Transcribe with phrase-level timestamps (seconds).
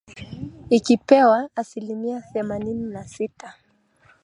[0.69, 3.55] ikipewa asilimia themanini na sita